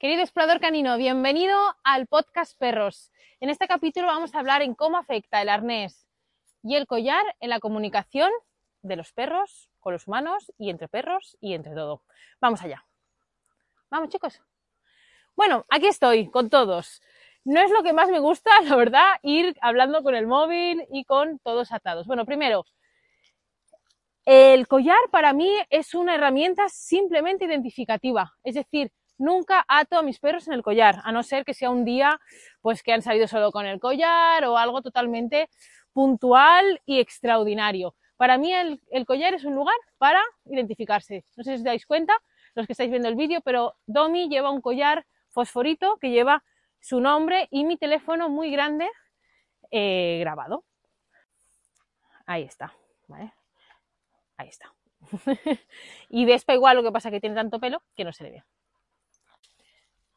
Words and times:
Querido 0.00 0.22
explorador 0.22 0.62
canino, 0.62 0.96
bienvenido 0.96 1.58
al 1.84 2.06
podcast 2.06 2.58
Perros. 2.58 3.12
En 3.38 3.50
este 3.50 3.68
capítulo 3.68 4.06
vamos 4.06 4.34
a 4.34 4.38
hablar 4.38 4.62
en 4.62 4.74
cómo 4.74 4.96
afecta 4.96 5.42
el 5.42 5.50
arnés 5.50 6.06
y 6.62 6.76
el 6.76 6.86
collar 6.86 7.22
en 7.38 7.50
la 7.50 7.60
comunicación 7.60 8.30
de 8.80 8.96
los 8.96 9.12
perros 9.12 9.68
con 9.78 9.92
los 9.92 10.08
humanos 10.08 10.50
y 10.56 10.70
entre 10.70 10.88
perros 10.88 11.36
y 11.42 11.52
entre 11.52 11.74
todo. 11.74 12.02
Vamos 12.40 12.62
allá. 12.62 12.86
Vamos 13.90 14.08
chicos. 14.08 14.40
Bueno, 15.36 15.66
aquí 15.68 15.88
estoy 15.88 16.30
con 16.30 16.48
todos. 16.48 17.02
No 17.44 17.60
es 17.60 17.70
lo 17.70 17.82
que 17.82 17.92
más 17.92 18.08
me 18.08 18.20
gusta, 18.20 18.50
la 18.64 18.76
verdad, 18.76 19.16
ir 19.22 19.54
hablando 19.60 20.02
con 20.02 20.14
el 20.14 20.26
móvil 20.26 20.82
y 20.90 21.04
con 21.04 21.40
todos 21.40 21.72
atados. 21.72 22.06
Bueno, 22.06 22.24
primero, 22.24 22.64
el 24.24 24.66
collar 24.66 25.10
para 25.10 25.34
mí 25.34 25.50
es 25.68 25.92
una 25.92 26.14
herramienta 26.14 26.70
simplemente 26.70 27.44
identificativa. 27.44 28.32
Es 28.42 28.54
decir, 28.54 28.90
nunca 29.20 29.64
ato 29.68 29.98
a 29.98 30.02
mis 30.02 30.18
perros 30.18 30.48
en 30.48 30.54
el 30.54 30.62
collar, 30.62 31.00
a 31.04 31.12
no 31.12 31.22
ser 31.22 31.44
que 31.44 31.54
sea 31.54 31.70
un 31.70 31.84
día 31.84 32.18
pues 32.62 32.82
que 32.82 32.92
han 32.92 33.02
salido 33.02 33.28
solo 33.28 33.52
con 33.52 33.66
el 33.66 33.78
collar 33.78 34.44
o 34.46 34.56
algo 34.56 34.82
totalmente 34.82 35.48
puntual 35.92 36.80
y 36.86 36.98
extraordinario. 36.98 37.94
Para 38.16 38.38
mí 38.38 38.52
el, 38.52 38.80
collar 39.06 39.34
es 39.34 39.44
un 39.44 39.54
lugar 39.54 39.76
para 39.98 40.22
identificarse. 40.46 41.24
No 41.36 41.44
sé 41.44 41.52
si 41.52 41.56
os 41.56 41.64
dais 41.64 41.86
cuenta, 41.86 42.14
los 42.54 42.66
que 42.66 42.72
estáis 42.72 42.90
viendo 42.90 43.08
el 43.08 43.14
vídeo, 43.14 43.40
pero 43.42 43.76
Domi 43.86 44.28
lleva 44.28 44.50
un 44.50 44.60
collar 44.60 45.06
fosforito 45.28 45.98
que 45.98 46.10
lleva 46.10 46.42
su 46.80 47.00
nombre 47.00 47.46
y 47.50 47.64
mi 47.64 47.76
teléfono 47.76 48.28
muy 48.28 48.50
grande 48.50 48.88
eh, 49.70 50.18
grabado. 50.20 50.64
Ahí 52.26 52.42
está, 52.42 52.72
¿vale? 53.06 53.32
Ahí 54.36 54.48
está. 54.48 54.72
y 56.08 56.24
Vespa 56.24 56.54
igual, 56.54 56.76
lo 56.76 56.82
que 56.82 56.92
pasa 56.92 57.10
que 57.10 57.20
tiene 57.20 57.36
tanto 57.36 57.60
pelo 57.60 57.82
que 57.94 58.04
no 58.04 58.12
se 58.12 58.24
le 58.24 58.30
ve. 58.30 58.44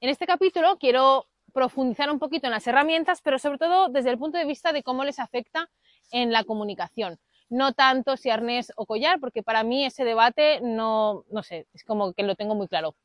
En 0.04 0.10
este 0.10 0.28
capítulo 0.28 0.78
quiero 0.80 1.30
profundizar 1.54 2.12
un 2.12 2.20
poquito 2.20 2.48
en 2.48 2.52
las 2.52 2.68
herramientas, 2.68 3.22
pero 3.22 3.40
sobre 3.40 3.58
todo 3.58 3.88
desde 3.88 4.10
el 4.10 4.18
punto 4.18 4.38
de 4.38 4.44
vista 4.44 4.74
de 4.74 4.84
cómo 4.84 5.06
les 5.06 5.18
afecta 5.18 5.70
en 6.12 6.34
la 6.34 6.44
comunicación. 6.44 7.22
No 7.48 7.72
tanto 7.72 8.18
si 8.18 8.30
arnés 8.30 8.74
o 8.76 8.86
collar, 8.86 9.22
porque 9.22 9.44
para 9.44 9.64
mí 9.64 9.86
ese 9.86 10.04
debate 10.04 10.60
no, 10.62 11.24
no 11.32 11.42
sé, 11.42 11.68
es 11.74 11.86
como 11.86 12.12
que 12.12 12.24
lo 12.24 12.36
tengo 12.36 12.54
muy 12.54 12.68
claro. 12.68 12.98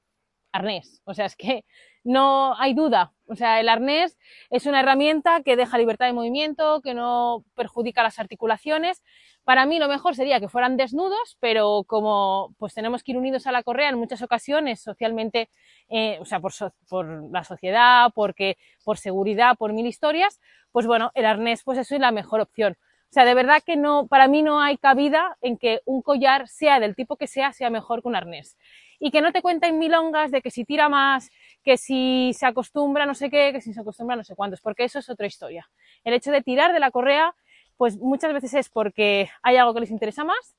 Arnés, 0.51 1.01
o 1.05 1.15
sea, 1.15 1.27
es 1.27 1.37
que 1.37 1.65
no 2.09 2.59
hay 2.59 2.73
duda. 2.73 3.13
O 3.27 3.37
sea, 3.37 3.61
el 3.61 3.69
arnés 3.69 4.19
es 4.49 4.65
una 4.65 4.81
herramienta 4.81 5.43
que 5.43 5.57
deja 5.57 5.77
libertad 5.77 6.07
de 6.07 6.15
movimiento, 6.15 6.81
que 6.81 6.95
no 6.95 7.45
perjudica 7.55 8.03
las 8.03 8.19
articulaciones. 8.19 9.03
Para 9.45 9.67
mí 9.67 9.79
lo 9.79 9.89
mejor 9.89 10.15
sería 10.15 10.41
que 10.41 10.49
fueran 10.49 10.79
desnudos, 10.79 11.37
pero 11.39 11.85
como 11.87 12.55
pues 12.59 12.73
tenemos 12.73 13.03
que 13.03 13.13
ir 13.13 13.19
unidos 13.19 13.47
a 13.47 13.53
la 13.53 13.63
correa 13.63 13.91
en 13.91 13.99
muchas 13.99 14.23
ocasiones 14.23 14.81
socialmente, 14.81 15.51
eh, 15.91 16.17
o 16.21 16.25
sea, 16.25 16.41
por, 16.41 16.53
por, 16.89 17.31
la 17.31 17.45
sociedad, 17.45 18.11
porque 18.15 18.57
por 18.85 18.97
seguridad, 18.97 19.57
por 19.59 19.75
mil 19.75 19.87
historias, 19.87 20.41
pues 20.73 20.87
bueno, 20.87 21.11
el 21.15 21.27
arnés 21.27 21.63
pues 21.63 21.77
eso 21.77 21.95
es 21.95 22.01
la 22.01 22.11
mejor 22.11 22.41
opción. 22.41 22.79
O 23.11 23.13
sea, 23.13 23.27
de 23.27 23.35
verdad 23.35 23.63
que 23.65 23.77
no, 23.77 24.07
para 24.07 24.29
mí 24.29 24.43
no 24.43 24.61
hay 24.61 24.79
cabida 24.79 25.37
en 25.43 25.59
que 25.59 25.81
un 25.85 26.01
collar, 26.01 26.49
sea 26.49 26.81
del 26.81 26.95
tipo 26.95 27.17
que 27.17 27.27
sea, 27.27 27.53
sea 27.53 27.69
mejor 27.69 28.01
que 28.01 28.09
un 28.09 28.17
arnés. 28.17 28.57
Y 29.01 29.11
que 29.11 29.21
no 29.21 29.33
te 29.33 29.43
cuenten 29.43 29.79
milongas 29.79 30.31
de 30.31 30.43
que 30.43 30.51
si 30.51 30.65
tira 30.65 30.89
más, 30.89 31.31
que 31.63 31.77
si 31.77 32.33
se 32.35 32.47
acostumbra 32.47 33.07
no 33.07 33.15
sé 33.15 33.31
qué, 33.31 33.53
que 33.53 33.61
si 33.61 33.73
se 33.73 33.81
acostumbra 33.81 34.17
no 34.17 34.25
sé 34.25 34.35
cuántos, 34.35 34.61
porque 34.61 34.85
eso 34.85 34.99
es 34.99 35.09
otra 35.09 35.27
historia. 35.27 35.69
El 36.05 36.15
hecho 36.15 36.33
de 36.33 36.43
tirar 36.43 36.73
de 36.73 36.81
la 36.81 36.91
correa, 36.91 37.35
pues 37.77 37.97
muchas 37.97 38.33
veces 38.33 38.55
es 38.55 38.69
porque 38.69 39.31
hay 39.43 39.57
algo 39.57 39.75
que 39.75 39.81
les 39.81 39.91
interesa 39.91 40.25
más 40.25 40.57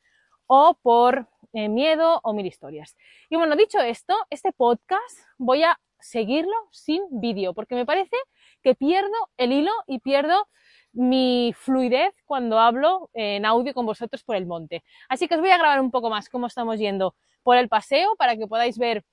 o 0.48 0.78
por 0.82 1.28
eh, 1.54 1.70
miedo 1.70 2.20
o 2.24 2.34
mil 2.34 2.46
historias. 2.46 2.96
Y 3.30 3.36
bueno, 3.36 3.56
dicho 3.56 3.80
esto, 3.80 4.16
este 4.30 4.52
podcast 4.52 5.20
voy 5.38 5.64
a 5.64 5.80
seguirlo 6.00 6.54
sin 6.72 7.04
vídeo, 7.12 7.54
porque 7.54 7.76
me 7.76 7.86
parece 7.86 8.16
que 8.64 8.76
pierdo 8.76 9.30
el 9.38 9.52
hilo 9.52 9.72
y 9.86 10.00
pierdo 10.00 10.48
mi 10.92 11.54
fluidez 11.56 12.14
cuando 12.26 12.60
hablo 12.60 13.10
en 13.14 13.46
audio 13.46 13.74
con 13.74 13.86
vosotros 13.86 14.24
por 14.24 14.36
el 14.36 14.46
monte. 14.46 14.84
Así 15.08 15.28
que 15.28 15.36
os 15.36 15.42
voy 15.42 15.52
a 15.52 15.58
grabar 15.58 15.82
un 15.82 15.92
poco 15.92 16.10
más 16.10 16.30
cómo 16.30 16.48
estamos 16.48 16.80
yendo 16.80 17.16
por 17.50 17.58
el 17.58 17.68
paseo 17.68 18.16
para 18.16 18.38
que 18.38 18.46
podáis 18.46 18.78
ver 18.78 19.04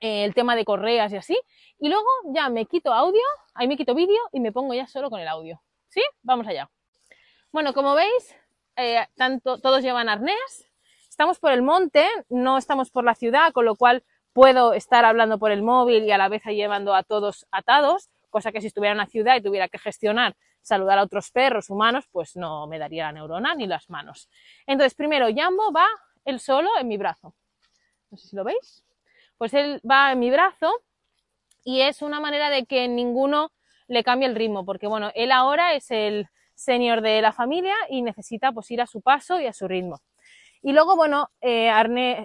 eh, 0.00 0.24
el 0.24 0.34
tema 0.34 0.56
de 0.56 0.64
correas 0.64 1.12
y 1.12 1.16
así. 1.16 1.38
Y 1.78 1.90
luego 1.90 2.08
ya 2.34 2.48
me 2.48 2.66
quito 2.66 2.92
audio, 2.92 3.22
ahí 3.54 3.68
me 3.68 3.76
quito 3.76 3.94
vídeo 3.94 4.18
y 4.32 4.40
me 4.40 4.50
pongo 4.50 4.74
ya 4.74 4.88
solo 4.88 5.10
con 5.10 5.20
el 5.20 5.28
audio. 5.28 5.62
¿Sí? 5.88 6.02
Vamos 6.22 6.48
allá. 6.48 6.68
Bueno, 7.52 7.72
como 7.72 7.94
veis, 7.94 8.34
eh, 8.74 9.06
tanto, 9.14 9.60
todos 9.60 9.80
llevan 9.80 10.08
arnés. 10.08 10.72
Estamos 11.08 11.38
por 11.38 11.52
el 11.52 11.62
monte, 11.62 12.04
no 12.28 12.58
estamos 12.58 12.90
por 12.90 13.04
la 13.04 13.14
ciudad, 13.14 13.52
con 13.52 13.64
lo 13.64 13.76
cual 13.76 14.02
puedo 14.32 14.72
estar 14.72 15.04
hablando 15.04 15.38
por 15.38 15.52
el 15.52 15.62
móvil 15.62 16.02
y 16.02 16.10
a 16.10 16.18
la 16.18 16.28
vez 16.28 16.42
llevando 16.46 16.96
a 16.96 17.04
todos 17.04 17.46
atados, 17.52 18.10
cosa 18.28 18.50
que 18.50 18.60
si 18.60 18.66
estuviera 18.66 18.90
en 18.90 18.98
una 18.98 19.06
ciudad 19.06 19.36
y 19.36 19.40
tuviera 19.40 19.68
que 19.68 19.78
gestionar 19.78 20.34
saludar 20.62 20.98
a 20.98 21.04
otros 21.04 21.30
perros 21.30 21.70
humanos, 21.70 22.08
pues 22.10 22.34
no 22.34 22.66
me 22.66 22.80
daría 22.80 23.04
la 23.04 23.12
neurona 23.12 23.54
ni 23.54 23.68
las 23.68 23.88
manos. 23.88 24.28
Entonces, 24.66 24.94
primero, 24.94 25.28
Jambo 25.32 25.70
va 25.70 25.86
él 26.24 26.40
solo 26.40 26.70
en 26.80 26.88
mi 26.88 26.96
brazo. 26.96 27.36
No 28.12 28.18
sé 28.18 28.28
si 28.28 28.36
lo 28.36 28.44
veis. 28.44 28.84
Pues 29.38 29.54
él 29.54 29.80
va 29.88 30.12
en 30.12 30.20
mi 30.20 30.30
brazo 30.30 30.70
y 31.64 31.80
es 31.80 32.02
una 32.02 32.20
manera 32.20 32.50
de 32.50 32.66
que 32.66 32.86
ninguno 32.86 33.50
le 33.88 34.04
cambie 34.04 34.28
el 34.28 34.36
ritmo, 34.36 34.64
porque 34.64 34.86
bueno, 34.86 35.10
él 35.14 35.32
ahora 35.32 35.74
es 35.74 35.90
el 35.90 36.28
senior 36.54 37.00
de 37.00 37.22
la 37.22 37.32
familia 37.32 37.74
y 37.88 38.02
necesita 38.02 38.52
pues 38.52 38.70
ir 38.70 38.80
a 38.82 38.86
su 38.86 39.00
paso 39.00 39.40
y 39.40 39.46
a 39.46 39.52
su 39.52 39.66
ritmo. 39.66 40.00
Y 40.62 40.72
luego, 40.72 40.94
bueno, 40.94 41.30
eh, 41.40 41.72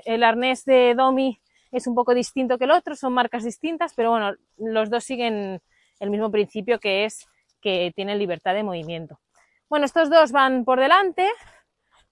el 0.06 0.24
arnés 0.24 0.66
de 0.66 0.94
Domi 0.94 1.40
es 1.72 1.88
un 1.88 1.96
poco 1.96 2.14
distinto 2.14 2.58
que 2.58 2.66
el 2.66 2.72
otro, 2.72 2.96
son 2.96 3.14
marcas 3.14 3.44
distintas, 3.44 3.94
pero 3.96 4.12
bueno, 4.12 4.34
los 4.58 4.90
dos 4.90 5.03
siguen 5.03 5.62
el 6.00 6.09
mismo 6.09 6.30
principio 6.30 6.80
que 6.80 7.06
es 7.06 7.26
que 7.62 7.92
tienen 7.96 8.20
libertad 8.20 8.53
de 8.53 8.64
movimiento. 8.64 9.20
Bueno, 9.70 9.86
estos 9.86 10.09
dos 10.09 10.31
van 10.31 10.66
por 10.66 10.80
delante, 10.80 11.30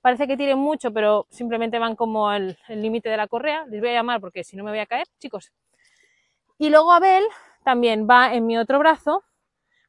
parece 0.05 0.27
que 0.27 0.38
tienen 0.38 0.59
mucho, 0.59 0.93
pero 0.93 1.25
simplemente 1.31 1.79
van 1.79 1.95
como 1.95 2.31
el 2.31 2.55
límite 2.69 3.09
de 3.09 3.17
la 3.17 3.27
correa, 3.27 3.66
les 3.66 3.81
voy 3.81 3.89
a 3.89 3.93
llamar 3.93 4.21
porque 4.21 4.43
si 4.43 4.55
no 4.55 4.63
me 4.63 4.69
voy 4.69 4.77
a 4.77 4.85
caer, 4.85 5.07
chicos. 5.17 5.51
Y 6.59 6.69
luego 6.69 6.91
Abel 6.91 7.23
también 7.63 8.05
va 8.07 8.35
en 8.35 8.45
mi 8.45 8.55
otro 8.55 8.77
brazo, 8.77 9.23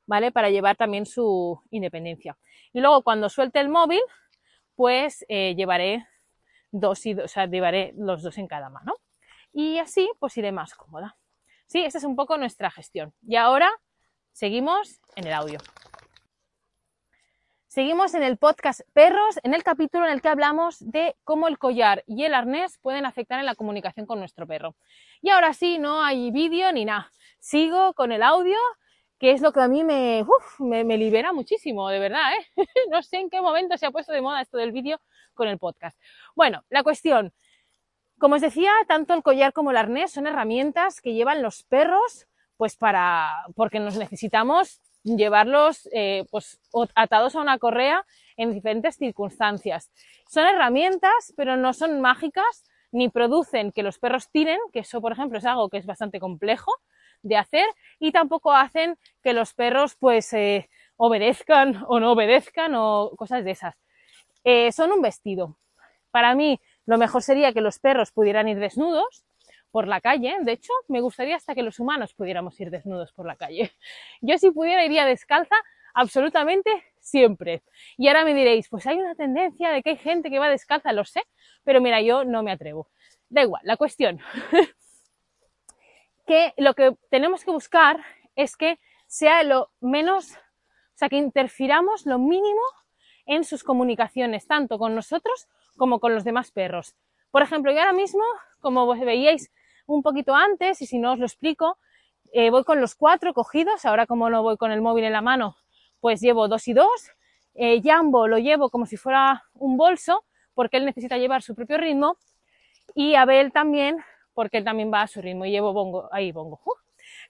¿vale? 0.06 0.32
Para 0.32 0.48
llevar 0.48 0.74
también 0.74 1.04
su 1.04 1.60
independencia. 1.68 2.38
Y 2.72 2.80
luego 2.80 3.02
cuando 3.02 3.28
suelte 3.28 3.60
el 3.60 3.68
móvil, 3.68 4.00
pues 4.74 5.22
eh, 5.28 5.54
llevaré 5.54 6.06
dos 6.70 7.04
y 7.04 7.12
dos, 7.12 7.26
o 7.26 7.28
sea, 7.28 7.44
llevaré 7.44 7.92
los 7.98 8.22
dos 8.22 8.38
en 8.38 8.46
cada 8.46 8.70
mano. 8.70 8.94
Y 9.52 9.76
así 9.76 10.10
pues 10.18 10.34
iré 10.38 10.50
más 10.50 10.74
cómoda. 10.74 11.18
Sí, 11.66 11.84
esta 11.84 11.98
es 11.98 12.04
un 12.04 12.16
poco 12.16 12.38
nuestra 12.38 12.70
gestión. 12.70 13.12
Y 13.20 13.36
ahora 13.36 13.70
Seguimos 14.36 15.00
en 15.14 15.26
el 15.28 15.32
audio. 15.32 15.58
Seguimos 17.76 18.14
en 18.14 18.22
el 18.22 18.38
podcast 18.38 18.80
Perros, 18.94 19.38
en 19.42 19.52
el 19.52 19.62
capítulo 19.62 20.06
en 20.06 20.12
el 20.12 20.22
que 20.22 20.30
hablamos 20.30 20.78
de 20.80 21.14
cómo 21.24 21.46
el 21.46 21.58
collar 21.58 22.02
y 22.06 22.24
el 22.24 22.32
arnés 22.32 22.78
pueden 22.78 23.04
afectar 23.04 23.38
en 23.38 23.44
la 23.44 23.54
comunicación 23.54 24.06
con 24.06 24.18
nuestro 24.18 24.46
perro. 24.46 24.76
Y 25.20 25.28
ahora 25.28 25.52
sí, 25.52 25.76
no 25.76 26.02
hay 26.02 26.30
vídeo 26.30 26.72
ni 26.72 26.86
nada. 26.86 27.10
Sigo 27.38 27.92
con 27.92 28.12
el 28.12 28.22
audio, 28.22 28.56
que 29.18 29.32
es 29.32 29.42
lo 29.42 29.52
que 29.52 29.60
a 29.60 29.68
mí 29.68 29.84
me, 29.84 30.24
libera 30.96 31.34
muchísimo, 31.34 31.90
de 31.90 31.98
verdad. 31.98 32.32
¿eh? 32.56 32.64
no 32.90 33.02
sé 33.02 33.18
en 33.18 33.28
qué 33.28 33.42
momento 33.42 33.76
se 33.76 33.84
ha 33.84 33.90
puesto 33.90 34.10
de 34.10 34.22
moda 34.22 34.40
esto 34.40 34.56
del 34.56 34.72
vídeo 34.72 34.98
con 35.34 35.46
el 35.46 35.58
podcast. 35.58 36.00
Bueno, 36.34 36.64
la 36.70 36.82
cuestión. 36.82 37.34
Como 38.18 38.36
os 38.36 38.40
decía, 38.40 38.72
tanto 38.88 39.12
el 39.12 39.22
collar 39.22 39.52
como 39.52 39.70
el 39.70 39.76
arnés 39.76 40.12
son 40.12 40.26
herramientas 40.26 41.02
que 41.02 41.12
llevan 41.12 41.42
los 41.42 41.62
perros 41.64 42.26
pues 42.56 42.74
para, 42.74 43.44
porque 43.54 43.80
nos 43.80 43.96
necesitamos 43.96 44.80
llevarlos 45.06 45.88
eh, 45.92 46.24
pues, 46.30 46.60
atados 46.94 47.36
a 47.36 47.40
una 47.40 47.58
correa 47.58 48.04
en 48.36 48.52
diferentes 48.52 48.96
circunstancias. 48.96 49.90
Son 50.28 50.44
herramientas, 50.44 51.32
pero 51.36 51.56
no 51.56 51.72
son 51.72 52.00
mágicas, 52.00 52.64
ni 52.90 53.08
producen 53.08 53.72
que 53.72 53.82
los 53.82 53.98
perros 53.98 54.28
tiren, 54.30 54.58
que 54.72 54.80
eso, 54.80 55.00
por 55.00 55.12
ejemplo, 55.12 55.38
es 55.38 55.44
algo 55.44 55.68
que 55.68 55.78
es 55.78 55.86
bastante 55.86 56.18
complejo 56.18 56.72
de 57.22 57.36
hacer, 57.36 57.66
y 57.98 58.12
tampoco 58.12 58.52
hacen 58.52 58.98
que 59.22 59.32
los 59.32 59.54
perros, 59.54 59.96
pues, 59.98 60.32
eh, 60.32 60.68
obedezcan 60.96 61.84
o 61.88 62.00
no 62.00 62.12
obedezcan 62.12 62.74
o 62.74 63.12
cosas 63.16 63.44
de 63.44 63.52
esas. 63.52 63.74
Eh, 64.44 64.72
son 64.72 64.92
un 64.92 65.02
vestido. 65.02 65.56
Para 66.10 66.34
mí, 66.34 66.60
lo 66.86 66.98
mejor 66.98 67.22
sería 67.22 67.52
que 67.52 67.60
los 67.60 67.78
perros 67.78 68.12
pudieran 68.12 68.48
ir 68.48 68.58
desnudos, 68.58 69.24
por 69.76 69.88
la 69.88 70.00
calle. 70.00 70.34
De 70.40 70.52
hecho, 70.52 70.72
me 70.88 71.02
gustaría 71.02 71.36
hasta 71.36 71.54
que 71.54 71.62
los 71.62 71.78
humanos 71.78 72.14
pudiéramos 72.14 72.58
ir 72.58 72.70
desnudos 72.70 73.12
por 73.12 73.26
la 73.26 73.36
calle. 73.36 73.72
Yo 74.22 74.38
si 74.38 74.50
pudiera 74.50 74.82
iría 74.82 75.04
descalza 75.04 75.54
absolutamente 75.92 76.70
siempre. 76.98 77.62
Y 77.98 78.08
ahora 78.08 78.24
me 78.24 78.32
diréis, 78.32 78.70
pues 78.70 78.86
hay 78.86 78.96
una 78.96 79.14
tendencia 79.14 79.68
de 79.68 79.82
que 79.82 79.90
hay 79.90 79.96
gente 79.98 80.30
que 80.30 80.38
va 80.38 80.48
descalza, 80.48 80.94
lo 80.94 81.04
sé, 81.04 81.24
pero 81.62 81.82
mira, 81.82 82.00
yo 82.00 82.24
no 82.24 82.42
me 82.42 82.52
atrevo. 82.52 82.88
Da 83.28 83.42
igual, 83.42 83.60
la 83.66 83.76
cuestión. 83.76 84.18
que 86.26 86.54
lo 86.56 86.72
que 86.72 86.96
tenemos 87.10 87.44
que 87.44 87.50
buscar 87.50 88.02
es 88.34 88.56
que 88.56 88.78
sea 89.06 89.42
lo 89.42 89.72
menos, 89.82 90.32
o 90.32 90.94
sea, 90.94 91.10
que 91.10 91.16
interfiramos 91.16 92.06
lo 92.06 92.18
mínimo 92.18 92.62
en 93.26 93.44
sus 93.44 93.62
comunicaciones, 93.62 94.46
tanto 94.46 94.78
con 94.78 94.94
nosotros 94.94 95.48
como 95.76 96.00
con 96.00 96.14
los 96.14 96.24
demás 96.24 96.50
perros. 96.50 96.96
Por 97.30 97.42
ejemplo, 97.42 97.72
yo 97.72 97.80
ahora 97.80 97.92
mismo, 97.92 98.24
como 98.60 98.86
veíais 98.86 99.52
un 99.86 100.02
poquito 100.02 100.34
antes, 100.34 100.82
y 100.82 100.86
si 100.86 100.98
no 100.98 101.12
os 101.12 101.18
lo 101.18 101.26
explico, 101.26 101.78
Eh, 102.32 102.50
voy 102.50 102.64
con 102.64 102.80
los 102.80 102.94
cuatro 102.96 103.32
cogidos, 103.32 103.84
ahora 103.86 104.04
como 104.06 104.28
no 104.28 104.42
voy 104.42 104.56
con 104.58 104.70
el 104.72 104.82
móvil 104.82 105.04
en 105.04 105.12
la 105.12 105.22
mano, 105.22 105.56
pues 106.00 106.20
llevo 106.20 106.48
dos 106.48 106.68
y 106.68 106.74
dos. 106.74 107.12
Eh, 107.54 107.80
Jambo 107.82 108.26
lo 108.28 108.38
llevo 108.38 108.68
como 108.68 108.84
si 108.86 108.96
fuera 108.96 109.44
un 109.54 109.76
bolso, 109.76 110.24
porque 110.54 110.76
él 110.78 110.84
necesita 110.84 111.16
llevar 111.18 111.42
su 111.42 111.54
propio 111.54 111.78
ritmo. 111.78 112.18
Y 112.94 113.14
Abel 113.14 113.52
también, 113.52 113.98
porque 114.34 114.58
él 114.58 114.64
también 114.64 114.90
va 114.92 115.02
a 115.02 115.06
su 115.06 115.22
ritmo 115.22 115.44
y 115.46 115.50
llevo 115.50 115.72
bongo, 115.72 116.08
ahí 116.12 116.32
bongo. 116.32 116.60
Uh. 116.64 116.74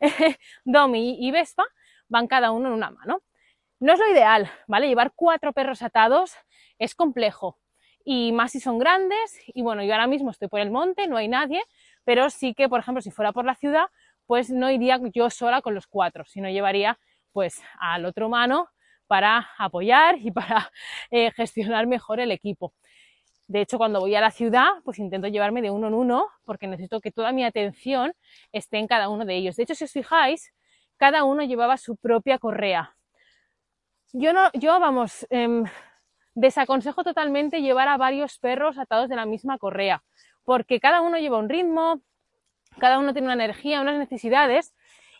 Domi 0.64 1.18
y 1.20 1.30
Vespa 1.30 1.64
van 2.08 2.26
cada 2.26 2.50
uno 2.50 2.68
en 2.68 2.74
una 2.74 2.90
mano. 2.90 3.20
No 3.80 3.92
es 3.92 3.98
lo 3.98 4.08
ideal, 4.10 4.50
¿vale? 4.66 4.88
Llevar 4.88 5.12
cuatro 5.14 5.52
perros 5.52 5.82
atados 5.82 6.34
es 6.78 6.94
complejo 6.94 7.58
y 8.04 8.32
más 8.32 8.52
si 8.52 8.60
son 8.60 8.78
grandes 8.78 9.38
y 9.46 9.62
bueno, 9.62 9.82
yo 9.82 9.92
ahora 9.92 10.06
mismo 10.06 10.30
estoy 10.30 10.48
por 10.48 10.60
el 10.60 10.70
monte, 10.70 11.06
no 11.08 11.16
hay 11.16 11.28
nadie, 11.28 11.62
pero 12.06 12.30
sí 12.30 12.54
que, 12.54 12.68
por 12.68 12.78
ejemplo, 12.78 13.02
si 13.02 13.10
fuera 13.10 13.32
por 13.32 13.44
la 13.44 13.56
ciudad, 13.56 13.86
pues 14.26 14.48
no 14.48 14.70
iría 14.70 15.00
yo 15.12 15.28
sola 15.28 15.60
con 15.60 15.74
los 15.74 15.88
cuatro, 15.88 16.24
sino 16.24 16.48
llevaría 16.48 16.98
pues 17.32 17.60
al 17.80 18.04
otro 18.04 18.28
humano 18.28 18.68
para 19.08 19.50
apoyar 19.58 20.16
y 20.18 20.30
para 20.30 20.70
eh, 21.10 21.32
gestionar 21.32 21.86
mejor 21.88 22.20
el 22.20 22.30
equipo. 22.30 22.72
De 23.48 23.60
hecho, 23.60 23.76
cuando 23.76 23.98
voy 24.00 24.14
a 24.14 24.20
la 24.20 24.30
ciudad, 24.30 24.68
pues 24.84 25.00
intento 25.00 25.26
llevarme 25.26 25.62
de 25.62 25.70
uno 25.70 25.88
en 25.88 25.94
uno 25.94 26.28
porque 26.44 26.68
necesito 26.68 27.00
que 27.00 27.10
toda 27.10 27.32
mi 27.32 27.44
atención 27.44 28.12
esté 28.52 28.78
en 28.78 28.86
cada 28.86 29.08
uno 29.08 29.24
de 29.24 29.36
ellos. 29.36 29.56
De 29.56 29.64
hecho, 29.64 29.74
si 29.74 29.84
os 29.84 29.92
fijáis, 29.92 30.52
cada 30.96 31.24
uno 31.24 31.42
llevaba 31.42 31.76
su 31.76 31.96
propia 31.96 32.38
correa. 32.38 32.96
Yo 34.12 34.32
no, 34.32 34.48
yo 34.54 34.78
vamos, 34.78 35.26
em, 35.30 35.64
desaconsejo 36.34 37.02
totalmente 37.02 37.62
llevar 37.62 37.88
a 37.88 37.96
varios 37.96 38.38
perros 38.38 38.78
atados 38.78 39.08
de 39.08 39.16
la 39.16 39.26
misma 39.26 39.58
correa, 39.58 40.04
porque 40.46 40.80
cada 40.80 41.02
uno 41.02 41.18
lleva 41.18 41.36
un 41.36 41.50
ritmo, 41.50 42.00
cada 42.78 42.98
uno 42.98 43.12
tiene 43.12 43.26
una 43.26 43.34
energía, 43.34 43.82
unas 43.82 43.98
necesidades, 43.98 44.74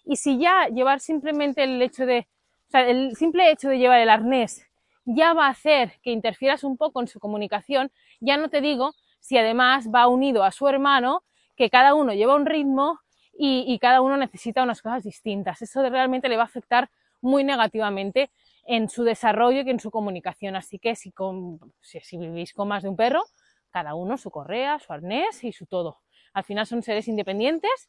y 0.06 0.16
si 0.16 0.38
ya 0.38 0.68
llevar 0.68 1.00
simplemente 1.00 1.64
el 1.64 1.82
hecho 1.82 2.06
de, 2.06 2.26
o 2.68 2.70
sea, 2.70 2.88
el 2.88 3.14
simple 3.16 3.50
hecho 3.50 3.68
de 3.68 3.78
llevar 3.78 4.00
el 4.00 4.08
arnés 4.08 4.66
ya 5.04 5.34
va 5.34 5.46
a 5.46 5.50
hacer 5.50 5.94
que 6.02 6.10
interfieras 6.10 6.64
un 6.64 6.76
poco 6.76 7.00
en 7.00 7.08
su 7.08 7.20
comunicación, 7.20 7.92
ya 8.20 8.36
no 8.36 8.48
te 8.48 8.60
digo 8.60 8.94
si 9.20 9.36
además 9.38 9.88
va 9.94 10.08
unido 10.08 10.44
a 10.44 10.52
su 10.52 10.68
hermano, 10.68 11.22
que 11.56 11.70
cada 11.70 11.94
uno 11.94 12.12
lleva 12.12 12.34
un 12.34 12.46
ritmo 12.46 13.00
y, 13.38 13.78
cada 13.80 14.00
uno 14.00 14.16
necesita 14.16 14.62
unas 14.62 14.80
cosas 14.80 15.02
distintas. 15.02 15.60
Eso 15.62 15.82
realmente 15.88 16.28
le 16.28 16.36
va 16.36 16.42
a 16.42 16.46
afectar 16.46 16.90
muy 17.20 17.44
negativamente 17.44 18.30
en 18.66 18.88
su 18.88 19.04
desarrollo 19.04 19.62
y 19.62 19.70
en 19.70 19.80
su 19.80 19.90
comunicación. 19.90 20.56
Así 20.56 20.78
que 20.78 20.94
si, 20.94 21.12
vivís 22.16 22.52
con 22.52 22.68
más 22.68 22.82
de 22.82 22.88
un 22.88 22.96
perro, 22.96 23.24
cada 23.70 23.94
uno 23.94 24.16
su 24.18 24.30
correa, 24.30 24.78
su 24.78 24.92
arnés 24.92 25.44
y 25.44 25.52
su 25.52 25.66
todo. 25.66 26.00
Al 26.32 26.44
final 26.44 26.66
son 26.66 26.82
seres 26.82 27.08
independientes. 27.08 27.88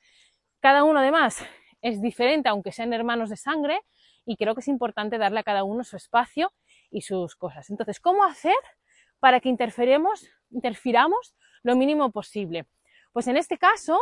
Cada 0.60 0.84
uno 0.84 1.00
además 1.00 1.46
es 1.82 2.02
diferente, 2.02 2.50
aunque 2.50 2.72
sean 2.72 2.94
hermanos 2.94 3.30
de 3.30 3.38
sangre, 3.38 3.82
y 4.26 4.36
creo 4.36 4.54
que 4.56 4.62
es 4.62 4.68
importante 4.68 5.18
darle 5.18 5.40
a 5.40 5.44
cada 5.44 5.64
uno 5.64 5.84
su 5.84 5.96
espacio 5.96 6.52
y 6.92 7.02
sus 7.02 7.36
cosas. 7.36 7.70
Entonces, 7.70 8.00
¿cómo 8.00 8.24
hacer 8.24 8.56
para 9.20 9.40
que 9.40 9.50
interferemos, 9.50 10.30
interfiramos 10.50 11.36
lo 11.64 11.76
mínimo 11.76 12.12
posible? 12.12 12.66
Pues 13.14 13.28
en 13.28 13.38
este 13.38 13.58
caso, 13.58 14.00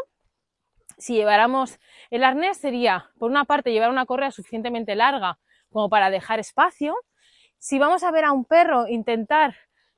si 0.97 1.13
lleváramos 1.13 1.79
el 2.09 2.23
arnés 2.23 2.57
sería, 2.57 3.11
por 3.19 3.29
una 3.29 3.45
parte, 3.45 3.71
llevar 3.71 3.89
una 3.89 4.05
correa 4.05 4.31
suficientemente 4.31 4.95
larga 4.95 5.39
como 5.71 5.89
para 5.89 6.09
dejar 6.09 6.39
espacio. 6.39 6.95
Si 7.57 7.79
vamos 7.79 8.03
a 8.03 8.11
ver 8.11 8.25
a 8.25 8.31
un 8.31 8.45
perro 8.45 8.87
intentar 8.87 9.55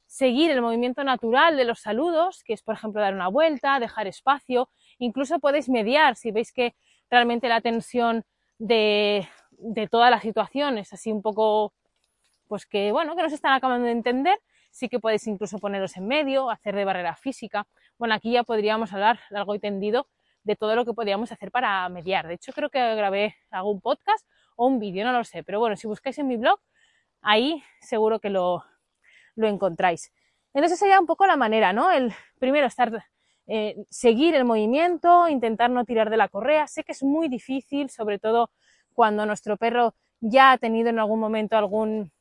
seguir 0.07 0.49
el 0.49 0.61
movimiento 0.61 1.03
natural 1.03 1.57
de 1.57 1.65
los 1.65 1.81
saludos, 1.81 2.43
que 2.43 2.53
es 2.53 2.63
por 2.63 2.75
ejemplo 2.75 3.01
dar 3.01 3.13
una 3.13 3.27
vuelta, 3.27 3.79
dejar 3.79 4.07
espacio, 4.07 4.69
incluso 4.97 5.39
podéis 5.39 5.69
mediar 5.69 6.15
si 6.15 6.31
veis 6.31 6.51
que 6.51 6.75
realmente 7.09 7.47
la 7.49 7.61
tensión 7.61 8.23
de, 8.57 9.27
de 9.51 9.87
toda 9.87 10.09
la 10.09 10.19
situación 10.19 10.77
es 10.77 10.93
así 10.93 11.11
un 11.11 11.21
poco, 11.21 11.73
pues 12.47 12.65
que 12.65 12.91
bueno, 12.91 13.15
que 13.15 13.21
no 13.21 13.29
se 13.29 13.35
están 13.35 13.53
acabando 13.53 13.85
de 13.85 13.91
entender, 13.91 14.39
sí 14.71 14.89
que 14.89 14.99
podéis 14.99 15.27
incluso 15.27 15.59
poneros 15.59 15.97
en 15.97 16.07
medio, 16.07 16.49
hacer 16.49 16.75
de 16.75 16.85
barrera 16.85 17.15
física. 17.15 17.67
Bueno, 17.97 18.15
aquí 18.15 18.31
ya 18.31 18.43
podríamos 18.43 18.93
hablar 18.93 19.19
largo 19.29 19.55
y 19.55 19.59
tendido 19.59 20.07
de 20.43 20.55
todo 20.55 20.75
lo 20.75 20.85
que 20.85 20.93
podríamos 20.93 21.31
hacer 21.31 21.51
para 21.51 21.87
mediar. 21.89 22.27
De 22.27 22.35
hecho, 22.35 22.53
creo 22.53 22.69
que 22.69 22.79
grabé 22.95 23.35
algún 23.51 23.81
podcast 23.81 24.25
o 24.55 24.67
un 24.67 24.79
vídeo, 24.79 25.05
no 25.05 25.11
lo 25.11 25.23
sé. 25.23 25.43
Pero 25.43 25.59
bueno, 25.59 25.75
si 25.75 25.87
buscáis 25.87 26.17
en 26.19 26.27
mi 26.27 26.37
blog, 26.37 26.59
ahí 27.21 27.61
seguro 27.81 28.19
que 28.19 28.29
lo, 28.29 28.63
lo 29.37 29.47
encontráis. 29.47 30.11
Entonces 30.53 30.79
sería 30.79 30.99
un 30.99 31.05
poco 31.05 31.25
la 31.25 31.37
manera, 31.37 31.71
¿no? 31.71 31.91
El 31.91 32.13
primero 32.39 32.67
estar, 32.67 33.05
eh, 33.47 33.75
seguir 33.89 34.35
el 34.35 34.43
movimiento, 34.43 35.29
intentar 35.29 35.69
no 35.69 35.85
tirar 35.85 36.09
de 36.09 36.17
la 36.17 36.27
correa. 36.27 36.67
Sé 36.67 36.83
que 36.83 36.91
es 36.91 37.03
muy 37.03 37.29
difícil, 37.29 37.89
sobre 37.89 38.19
todo 38.19 38.49
cuando 38.93 39.25
nuestro 39.25 39.55
perro 39.55 39.93
ya 40.19 40.51
ha 40.51 40.57
tenido 40.57 40.89
en 40.89 40.99
algún 40.99 41.19
momento 41.19 41.55
algún 41.55 42.11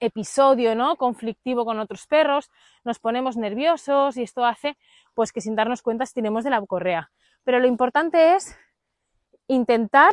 episodio 0.00 0.74
¿no? 0.74 0.96
conflictivo 0.96 1.64
con 1.64 1.78
otros 1.80 2.06
perros, 2.06 2.50
nos 2.84 2.98
ponemos 2.98 3.36
nerviosos 3.36 4.16
y 4.16 4.22
esto 4.22 4.44
hace 4.44 4.76
pues 5.14 5.32
que 5.32 5.40
sin 5.40 5.56
darnos 5.56 5.82
cuenta 5.82 6.04
estiremos 6.04 6.44
de 6.44 6.50
la 6.50 6.64
correa. 6.64 7.10
Pero 7.42 7.58
lo 7.58 7.66
importante 7.66 8.34
es 8.34 8.56
intentar 9.48 10.12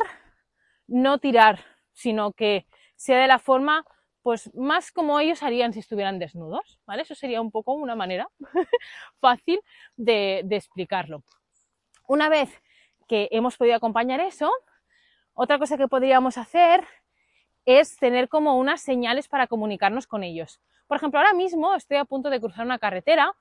no 0.86 1.18
tirar, 1.18 1.60
sino 1.92 2.32
que 2.32 2.66
sea 2.96 3.18
de 3.18 3.26
la 3.26 3.38
forma 3.38 3.84
pues 4.26 4.52
más 4.56 4.90
como 4.90 5.20
ellos 5.20 5.44
harían 5.44 5.72
si 5.72 5.78
estuvieran 5.78 6.18
desnudos, 6.18 6.80
¿vale? 6.84 7.02
Eso 7.02 7.14
sería 7.14 7.40
un 7.40 7.52
poco 7.52 7.74
una 7.74 7.94
manera 7.94 8.28
fácil 9.20 9.60
de, 9.96 10.44
explicarlo. 10.50 11.22
Una 12.08 12.28
vez 12.28 12.50
que 13.06 13.28
hemos 13.30 13.56
podido 13.56 13.76
acompañar 13.76 14.18
eso, 14.18 14.50
otra 15.32 15.60
cosa 15.60 15.76
que 15.76 15.86
podríamos 15.86 16.38
hacer 16.38 16.84
es 17.66 17.96
tener 17.98 18.28
como 18.28 18.58
unas 18.58 18.80
señales 18.80 19.28
para 19.28 19.46
comunicarnos 19.46 20.08
con 20.08 20.24
ellos. 20.24 20.58
Por 20.88 20.96
ejemplo, 20.96 21.20
ahora 21.20 21.32
mismo 21.32 21.76
estoy 21.76 21.98
a 21.98 22.04
punto 22.04 22.28
de 22.28 22.40
cruzar 22.40 22.66
una 22.66 22.80
carretera 22.80 23.32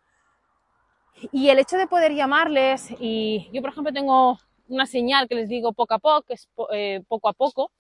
y 1.32 1.50
el 1.50 1.58
hecho 1.58 1.78
de 1.78 1.88
poder 1.88 2.14
llamarles 2.14 2.92
y 3.00 3.50
yo, 3.52 3.64
por 3.64 3.72
ejemplo, 3.72 3.92
tengo 3.92 4.38
una 4.68 4.86
señal 4.86 5.28
que 5.28 5.34
les 5.34 5.50
digo 5.50 5.74
poco 5.74 5.96
a 5.96 6.00
poco, 6.00 6.32
es 6.32 6.48
eh, 6.72 7.02
poco 7.08 7.28
a 7.28 7.34
poco, 7.34 7.72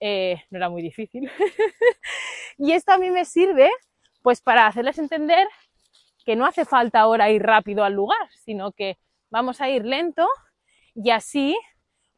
eh, 0.00 0.42
no 0.50 0.58
era 0.58 0.68
muy 0.68 0.82
difícil. 0.82 1.30
y 2.58 2.72
esto 2.72 2.92
a 2.92 2.98
mí 2.98 3.10
me 3.10 3.24
sirve 3.24 3.70
pues 4.22 4.40
para 4.40 4.66
hacerles 4.66 4.98
entender 4.98 5.46
que 6.24 6.36
no 6.36 6.46
hace 6.46 6.64
falta 6.64 7.00
ahora 7.00 7.30
ir 7.30 7.42
rápido 7.42 7.84
al 7.84 7.94
lugar, 7.94 8.28
sino 8.44 8.72
que 8.72 8.98
vamos 9.30 9.60
a 9.60 9.68
ir 9.68 9.84
lento 9.84 10.28
y 10.94 11.10
así 11.10 11.56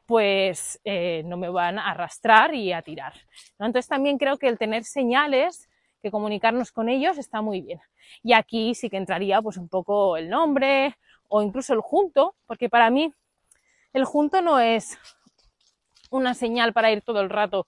pues 0.05 0.81
eh, 0.83 1.23
no 1.25 1.37
me 1.37 1.49
van 1.49 1.79
a 1.79 1.91
arrastrar 1.91 2.53
y 2.53 2.73
a 2.73 2.81
tirar. 2.81 3.13
Entonces 3.59 3.87
también 3.87 4.17
creo 4.17 4.37
que 4.37 4.47
el 4.47 4.57
tener 4.57 4.83
señales, 4.83 5.69
que 6.01 6.11
comunicarnos 6.11 6.71
con 6.71 6.89
ellos 6.89 7.17
está 7.17 7.41
muy 7.41 7.61
bien. 7.61 7.79
Y 8.21 8.33
aquí 8.33 8.75
sí 8.75 8.89
que 8.89 8.97
entraría 8.97 9.41
pues 9.41 9.57
un 9.57 9.69
poco 9.69 10.17
el 10.17 10.29
nombre 10.29 10.97
o 11.29 11.41
incluso 11.41 11.73
el 11.73 11.79
junto, 11.79 12.35
porque 12.45 12.69
para 12.69 12.89
mí 12.89 13.13
el 13.93 14.03
junto 14.03 14.41
no 14.41 14.59
es 14.59 14.97
una 16.13 16.33
señal 16.33 16.73
para 16.73 16.91
ir 16.91 17.01
todo 17.01 17.21
el 17.21 17.29
rato 17.29 17.67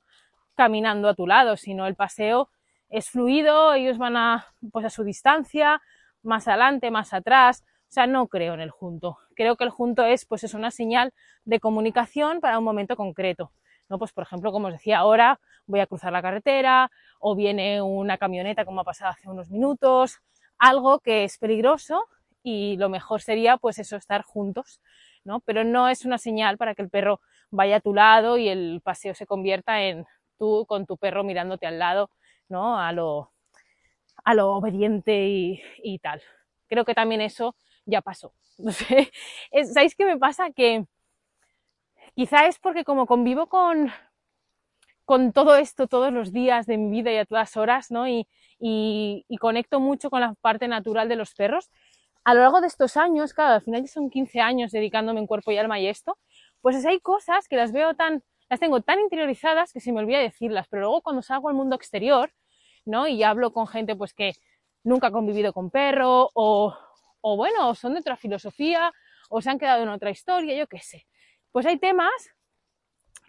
caminando 0.55 1.09
a 1.09 1.15
tu 1.15 1.27
lado, 1.27 1.57
sino 1.57 1.87
el 1.87 1.95
paseo 1.95 2.49
es 2.89 3.09
fluido, 3.09 3.73
ellos 3.73 3.97
van 3.97 4.15
a, 4.15 4.45
pues 4.71 4.85
a 4.85 4.89
su 4.89 5.03
distancia, 5.03 5.81
más 6.21 6.47
adelante, 6.47 6.91
más 6.91 7.13
atrás, 7.13 7.63
o 7.89 7.91
sea, 7.95 8.07
no 8.07 8.27
creo 8.27 8.53
en 8.53 8.61
el 8.61 8.69
junto. 8.69 9.17
Creo 9.35 9.55
que 9.57 9.63
el 9.63 9.69
junto 9.69 10.03
es, 10.03 10.25
pues 10.25 10.43
es 10.43 10.53
una 10.53 10.71
señal 10.71 11.11
de 11.43 11.59
comunicación 11.59 12.39
para 12.39 12.59
un 12.59 12.65
momento 12.65 12.95
concreto. 12.95 13.51
¿no? 13.89 13.97
Pues, 13.97 14.13
por 14.13 14.23
ejemplo, 14.23 14.51
como 14.51 14.67
os 14.67 14.73
decía 14.73 14.99
ahora, 14.99 15.39
voy 15.65 15.79
a 15.79 15.87
cruzar 15.87 16.11
la 16.11 16.21
carretera 16.21 16.91
o 17.19 17.35
viene 17.35 17.81
una 17.81 18.17
camioneta 18.17 18.65
como 18.65 18.81
ha 18.81 18.83
pasado 18.83 19.11
hace 19.11 19.27
unos 19.27 19.49
minutos, 19.49 20.19
algo 20.57 20.99
que 20.99 21.23
es 21.23 21.37
peligroso 21.37 22.05
y 22.43 22.77
lo 22.77 22.89
mejor 22.89 23.21
sería, 23.21 23.57
pues 23.57 23.79
eso, 23.79 23.95
estar 23.95 24.21
juntos, 24.21 24.81
¿no? 25.23 25.39
Pero 25.41 25.63
no 25.63 25.89
es 25.89 26.05
una 26.05 26.19
señal 26.19 26.57
para 26.57 26.75
que 26.75 26.83
el 26.83 26.89
perro 26.89 27.19
vaya 27.51 27.77
a 27.77 27.81
tu 27.81 27.93
lado 27.93 28.37
y 28.37 28.49
el 28.49 28.81
paseo 28.83 29.15
se 29.15 29.25
convierta 29.25 29.83
en 29.83 30.05
tú 30.37 30.65
con 30.67 30.85
tu 30.85 30.97
perro 30.97 31.23
mirándote 31.23 31.67
al 31.67 31.79
lado, 31.79 32.09
¿no? 32.49 32.79
A 32.79 32.91
lo, 32.91 33.31
a 34.23 34.33
lo 34.33 34.51
obediente 34.53 35.27
y, 35.27 35.61
y 35.83 35.99
tal. 35.99 36.21
Creo 36.67 36.85
que 36.85 36.95
también 36.95 37.21
eso 37.21 37.55
ya 37.85 38.01
pasó. 38.01 38.33
¿Sabéis 39.73 39.95
qué 39.95 40.05
me 40.05 40.17
pasa? 40.17 40.51
Que 40.51 40.85
quizá 42.15 42.47
es 42.47 42.59
porque 42.59 42.83
como 42.83 43.05
convivo 43.05 43.47
con, 43.47 43.91
con 45.05 45.31
todo 45.33 45.55
esto 45.55 45.87
todos 45.87 46.11
los 46.11 46.31
días 46.31 46.65
de 46.65 46.77
mi 46.77 46.89
vida 46.89 47.11
y 47.11 47.17
a 47.17 47.25
todas 47.25 47.55
horas, 47.57 47.91
¿no? 47.91 48.07
Y, 48.07 48.27
y, 48.59 49.37
conecto 49.39 49.79
mucho 49.79 50.09
con 50.09 50.21
la 50.21 50.33
parte 50.41 50.67
natural 50.67 51.09
de 51.09 51.15
los 51.15 51.33
perros. 51.35 51.69
A 52.23 52.33
lo 52.33 52.41
largo 52.41 52.61
de 52.61 52.67
estos 52.67 52.97
años, 52.97 53.33
claro, 53.33 53.55
al 53.55 53.61
final 53.61 53.81
ya 53.81 53.87
son 53.87 54.09
15 54.09 54.39
años 54.41 54.71
dedicándome 54.71 55.19
en 55.19 55.27
cuerpo 55.27 55.51
y 55.51 55.57
alma 55.57 55.79
y 55.79 55.87
esto, 55.87 56.17
pues 56.65 56.83
hay 56.83 56.99
cosas 56.99 57.47
que 57.47 57.57
las 57.57 57.71
veo 57.71 57.93
tan, 57.93 58.23
las 58.49 58.59
tengo 58.59 58.81
tan 58.81 58.99
interiorizadas 58.99 59.71
que 59.71 59.79
se 59.79 59.91
me 59.91 59.99
olvida 59.99 60.17
decirlas, 60.17 60.65
pero 60.67 60.81
luego 60.81 61.03
cuando 61.03 61.21
salgo 61.21 61.47
al 61.47 61.53
mundo 61.53 61.75
exterior, 61.75 62.33
¿no? 62.85 63.07
Y 63.07 63.21
hablo 63.21 63.53
con 63.53 63.67
gente 63.67 63.95
pues 63.95 64.15
que 64.15 64.33
nunca 64.83 65.09
ha 65.09 65.11
convivido 65.11 65.53
con 65.53 65.69
perro 65.69 66.31
o, 66.33 66.75
o 67.21 67.37
bueno, 67.37 67.75
son 67.75 67.93
de 67.93 67.99
otra 67.99 68.17
filosofía, 68.17 68.91
o 69.29 69.43
se 69.43 69.51
han 69.51 69.59
quedado 69.59 69.83
en 69.83 69.89
otra 69.89 70.09
historia, 70.09 70.57
yo 70.57 70.65
qué 70.65 70.79
sé. 70.79 71.05
Pues 71.51 71.67
hay 71.67 71.77
temas 71.77 72.09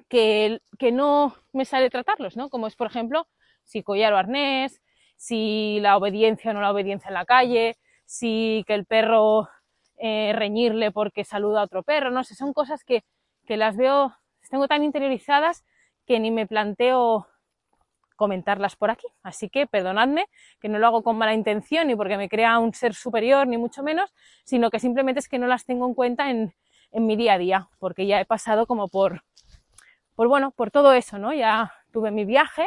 que, 0.08 0.62
que 0.78 0.90
no 0.90 1.34
me 1.52 1.66
sale 1.66 1.90
tratarlos, 1.90 2.38
¿no? 2.38 2.48
Como 2.48 2.66
es, 2.66 2.74
por 2.74 2.86
ejemplo, 2.86 3.28
si 3.64 3.82
collar 3.82 4.14
o 4.14 4.16
arnés, 4.16 4.80
si 5.18 5.78
la 5.80 5.98
obediencia 5.98 6.52
o 6.52 6.54
no 6.54 6.62
la 6.62 6.72
obediencia 6.72 7.08
en 7.08 7.14
la 7.14 7.26
calle, 7.26 7.76
si 8.06 8.64
que 8.66 8.72
el 8.72 8.86
perro 8.86 9.46
eh, 9.98 10.32
reñirle 10.34 10.90
porque 10.90 11.22
saluda 11.22 11.60
a 11.60 11.64
otro 11.64 11.82
perro, 11.82 12.10
no 12.10 12.24
sé, 12.24 12.34
son 12.34 12.54
cosas 12.54 12.82
que, 12.82 13.04
que 13.46 13.56
las 13.56 13.76
veo, 13.76 14.14
las 14.40 14.50
tengo 14.50 14.68
tan 14.68 14.82
interiorizadas 14.82 15.64
que 16.06 16.20
ni 16.20 16.30
me 16.30 16.46
planteo 16.46 17.26
comentarlas 18.16 18.76
por 18.76 18.90
aquí. 18.90 19.06
Así 19.22 19.48
que 19.48 19.66
perdonadme, 19.66 20.26
que 20.60 20.68
no 20.68 20.78
lo 20.78 20.86
hago 20.86 21.02
con 21.02 21.16
mala 21.16 21.34
intención 21.34 21.86
ni 21.86 21.94
porque 21.94 22.16
me 22.16 22.28
crea 22.28 22.58
un 22.58 22.74
ser 22.74 22.94
superior, 22.94 23.46
ni 23.46 23.58
mucho 23.58 23.82
menos, 23.82 24.12
sino 24.44 24.70
que 24.70 24.80
simplemente 24.80 25.20
es 25.20 25.28
que 25.28 25.38
no 25.38 25.46
las 25.46 25.64
tengo 25.64 25.86
en 25.86 25.94
cuenta 25.94 26.30
en, 26.30 26.54
mi 26.92 27.14
día 27.14 27.34
a 27.34 27.38
día, 27.38 27.68
porque 27.78 28.06
ya 28.06 28.20
he 28.20 28.24
pasado 28.24 28.66
como 28.66 28.88
por, 28.88 29.22
por 30.14 30.28
bueno, 30.28 30.50
por 30.52 30.70
todo 30.70 30.94
eso, 30.94 31.18
¿no? 31.18 31.34
Ya 31.34 31.74
tuve 31.92 32.10
mi 32.10 32.24
viaje 32.24 32.66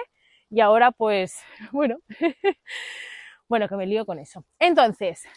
y 0.51 0.59
ahora 0.59 0.91
pues, 0.91 1.41
bueno, 1.71 1.97
bueno, 3.49 3.67
que 3.67 3.75
me 3.75 3.87
lío 3.87 4.05
con 4.05 4.19
eso. 4.19 4.45
Entonces, 4.59 5.27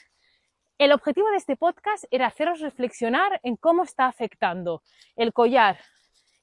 el 0.84 0.90
objetivo 0.90 1.30
de 1.30 1.36
este 1.36 1.54
podcast 1.54 2.06
era 2.10 2.26
haceros 2.26 2.58
reflexionar 2.58 3.38
en 3.44 3.54
cómo 3.54 3.84
está 3.84 4.06
afectando 4.06 4.82
el 5.14 5.32
collar 5.32 5.78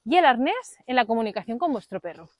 y 0.02 0.16
el 0.16 0.24
arnés 0.24 0.78
en 0.86 0.96
la 0.96 1.04
comunicación 1.04 1.58
con 1.58 1.72
vuestro 1.72 2.00
perro. 2.00 2.30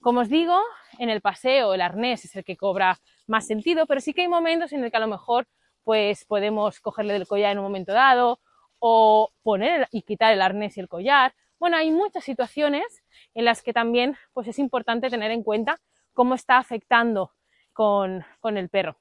Como 0.00 0.20
os 0.20 0.30
digo, 0.30 0.58
en 0.98 1.10
el 1.10 1.20
paseo 1.20 1.74
el 1.74 1.82
arnés 1.82 2.24
es 2.24 2.34
el 2.34 2.44
que 2.44 2.56
cobra 2.56 2.98
más 3.26 3.46
sentido, 3.46 3.84
pero 3.84 4.00
sí 4.00 4.14
que 4.14 4.22
hay 4.22 4.28
momentos 4.28 4.72
en 4.72 4.84
el 4.84 4.90
que 4.90 4.96
a 4.96 5.00
lo 5.00 5.06
mejor 5.06 5.46
pues 5.82 6.24
podemos 6.24 6.80
cogerle 6.80 7.12
del 7.12 7.26
collar 7.26 7.52
en 7.52 7.58
un 7.58 7.64
momento 7.64 7.92
dado 7.92 8.40
o 8.78 9.30
poner 9.42 9.86
y 9.92 10.00
quitar 10.00 10.32
el 10.32 10.40
arnés 10.40 10.78
y 10.78 10.80
el 10.80 10.88
collar. 10.88 11.34
Bueno, 11.58 11.76
hay 11.76 11.90
muchas 11.90 12.24
situaciones 12.24 12.86
en 13.34 13.44
las 13.44 13.60
que 13.60 13.74
también 13.74 14.16
pues 14.32 14.48
es 14.48 14.58
importante 14.58 15.10
tener 15.10 15.30
en 15.30 15.42
cuenta 15.42 15.78
cómo 16.14 16.36
está 16.36 16.56
afectando 16.56 17.32
con, 17.74 18.24
con 18.40 18.56
el 18.56 18.70
perro. 18.70 18.96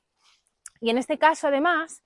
Y 0.82 0.90
en 0.90 0.98
este 0.98 1.18
caso, 1.18 1.48
además, 1.48 2.04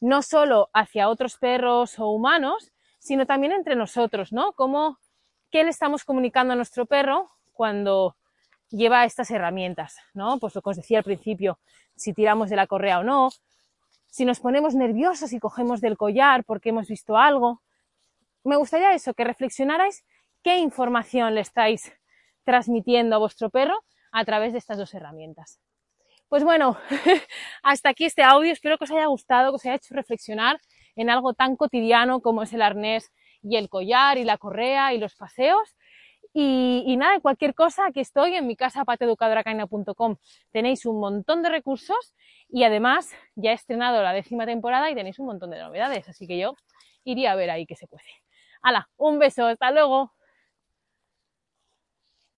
no 0.00 0.22
solo 0.22 0.70
hacia 0.72 1.08
otros 1.08 1.36
perros 1.36 1.98
o 1.98 2.08
humanos, 2.08 2.72
sino 2.98 3.26
también 3.26 3.52
entre 3.52 3.76
nosotros, 3.76 4.32
¿no? 4.32 4.52
Cómo, 4.52 4.98
qué 5.50 5.64
le 5.64 5.70
estamos 5.70 6.04
comunicando 6.04 6.52
a 6.52 6.56
nuestro 6.56 6.86
perro 6.86 7.30
cuando 7.52 8.16
lleva 8.70 9.04
estas 9.04 9.30
herramientas, 9.30 9.96
¿no? 10.14 10.38
Pues 10.38 10.54
lo 10.54 10.62
que 10.62 10.70
os 10.70 10.76
decía 10.76 10.98
al 10.98 11.04
principio, 11.04 11.58
si 11.96 12.14
tiramos 12.14 12.50
de 12.50 12.56
la 12.56 12.66
correa 12.66 13.00
o 13.00 13.04
no, 13.04 13.30
si 14.06 14.24
nos 14.24 14.40
ponemos 14.40 14.74
nerviosos 14.74 15.32
y 15.32 15.38
cogemos 15.38 15.80
del 15.80 15.96
collar 15.96 16.44
porque 16.44 16.70
hemos 16.70 16.88
visto 16.88 17.16
algo. 17.16 17.62
Me 18.44 18.56
gustaría 18.56 18.92
eso, 18.92 19.14
que 19.14 19.24
reflexionarais 19.24 20.04
qué 20.42 20.58
información 20.58 21.34
le 21.34 21.42
estáis 21.42 21.92
transmitiendo 22.44 23.16
a 23.16 23.18
vuestro 23.18 23.50
perro 23.50 23.84
a 24.12 24.24
través 24.24 24.52
de 24.52 24.58
estas 24.58 24.78
dos 24.78 24.94
herramientas. 24.94 25.60
Pues 26.30 26.44
bueno, 26.44 26.78
hasta 27.64 27.88
aquí 27.88 28.04
este 28.04 28.22
audio. 28.22 28.52
Espero 28.52 28.78
que 28.78 28.84
os 28.84 28.90
haya 28.92 29.06
gustado, 29.06 29.50
que 29.50 29.56
os 29.56 29.66
haya 29.66 29.74
hecho 29.74 29.94
reflexionar 29.96 30.60
en 30.94 31.10
algo 31.10 31.34
tan 31.34 31.56
cotidiano 31.56 32.20
como 32.20 32.44
es 32.44 32.52
el 32.52 32.62
arnés 32.62 33.10
y 33.42 33.56
el 33.56 33.68
collar 33.68 34.16
y 34.16 34.22
la 34.22 34.38
correa 34.38 34.94
y 34.94 34.98
los 34.98 35.16
paseos. 35.16 35.76
Y, 36.32 36.84
y 36.86 36.96
nada, 36.96 37.18
cualquier 37.18 37.52
cosa, 37.52 37.86
aquí 37.86 37.98
estoy 37.98 38.36
en 38.36 38.46
mi 38.46 38.54
casa 38.54 38.84
pateeducadoracaina.com. 38.84 40.18
Tenéis 40.52 40.86
un 40.86 41.00
montón 41.00 41.42
de 41.42 41.48
recursos 41.48 42.14
y 42.48 42.62
además 42.62 43.10
ya 43.34 43.50
he 43.50 43.54
estrenado 43.54 44.00
la 44.00 44.12
décima 44.12 44.46
temporada 44.46 44.88
y 44.88 44.94
tenéis 44.94 45.18
un 45.18 45.26
montón 45.26 45.50
de 45.50 45.58
novedades, 45.58 46.08
así 46.08 46.28
que 46.28 46.38
yo 46.38 46.54
iría 47.02 47.32
a 47.32 47.34
ver 47.34 47.50
ahí 47.50 47.66
qué 47.66 47.74
se 47.74 47.88
puede. 47.88 48.04
¡Hala! 48.62 48.88
Un 48.96 49.18
beso, 49.18 49.46
hasta 49.46 49.72
luego. 49.72 50.12